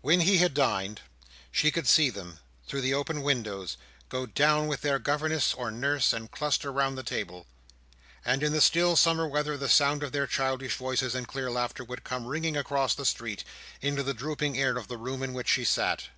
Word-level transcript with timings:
When 0.00 0.20
he 0.20 0.38
had 0.38 0.54
dined, 0.54 1.02
she 1.52 1.70
could 1.70 1.86
see 1.86 2.08
them, 2.08 2.38
through 2.66 2.80
the 2.80 2.94
open 2.94 3.20
windows, 3.20 3.76
go 4.08 4.24
down 4.24 4.68
with 4.68 4.80
their 4.80 4.98
governess 4.98 5.52
or 5.52 5.70
nurse, 5.70 6.14
and 6.14 6.30
cluster 6.30 6.72
round 6.72 6.96
the 6.96 7.02
table; 7.02 7.46
and 8.24 8.42
in 8.42 8.52
the 8.54 8.62
still 8.62 8.96
summer 8.96 9.28
weather, 9.28 9.58
the 9.58 9.68
sound 9.68 10.02
of 10.02 10.12
their 10.12 10.26
childish 10.26 10.76
voices 10.76 11.14
and 11.14 11.28
clear 11.28 11.50
laughter 11.50 11.84
would 11.84 12.04
come 12.04 12.24
ringing 12.26 12.56
across 12.56 12.94
the 12.94 13.04
street, 13.04 13.44
into 13.82 14.02
the 14.02 14.14
drooping 14.14 14.56
air 14.56 14.78
of 14.78 14.88
the 14.88 14.96
room 14.96 15.22
in 15.22 15.34
which 15.34 15.48
she 15.50 15.62
sat. 15.66 16.04